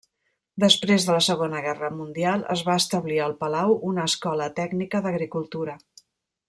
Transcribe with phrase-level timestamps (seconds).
[0.61, 5.81] Després de la Segona Guerra Mundial es va establir al palau una escola tècnica d'agricultura.